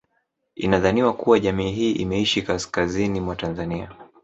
Inadhaniwa 0.55 1.13
kuwa 1.13 1.39
jamii 1.39 1.71
hii 1.71 1.91
imeishi 1.91 2.41
kaskazini 2.41 3.21
mwa 3.21 3.35
Tanzania 3.35 3.91